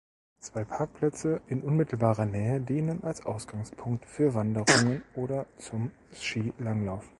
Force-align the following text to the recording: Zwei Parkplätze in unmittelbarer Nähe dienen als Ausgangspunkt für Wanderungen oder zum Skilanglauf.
Zwei 0.39 0.63
Parkplätze 0.63 1.41
in 1.45 1.61
unmittelbarer 1.61 2.25
Nähe 2.25 2.59
dienen 2.59 3.03
als 3.03 3.23
Ausgangspunkt 3.23 4.07
für 4.07 4.33
Wanderungen 4.33 5.03
oder 5.13 5.45
zum 5.59 5.91
Skilanglauf. 6.15 7.07